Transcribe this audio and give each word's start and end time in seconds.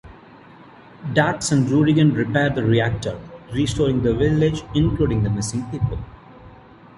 Dax 1.13 1.51
and 1.51 1.67
Rurigan 1.69 2.15
repair 2.15 2.49
the 2.49 2.63
reactor, 2.63 3.21
restoring 3.53 4.01
the 4.01 4.15
village, 4.15 4.63
including 4.73 5.21
the 5.21 5.29
missing 5.29 5.63
people. 5.69 5.99